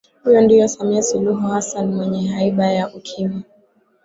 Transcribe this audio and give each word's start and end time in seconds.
Huyu 0.23 0.41
ndiyo 0.41 0.67
Samia 0.67 1.01
Suluhu 1.03 1.47
Hassan 1.47 1.93
mwenye 1.95 2.27
haiba 2.27 2.65
ya 2.71 2.93
ukimya 2.95 3.43